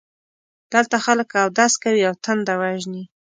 [0.73, 3.03] دلته خلک اودس کوي او تنده وژني.